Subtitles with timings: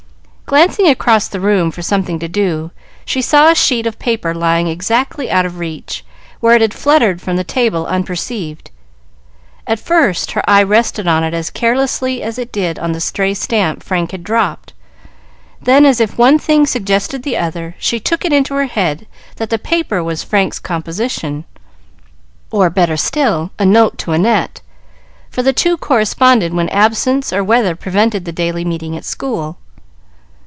[0.51, 2.71] Glancing about the room for something to do,
[3.05, 6.03] she saw a sheet of paper lying exactly out of reach,
[6.41, 8.69] where it had fluttered from the table unperceived.
[9.65, 13.33] At first her eye rested on it as carelessly as it did on the stray
[13.33, 14.73] stamp Frank had dropped;
[15.61, 19.07] then, as if one thing suggested the other, she took it into her head
[19.37, 21.45] that the paper was Frank's composition,
[22.51, 24.59] or, better still, a note to Annette,
[25.29, 29.57] for the two corresponded when absence or weather prevented the daily meeting at school.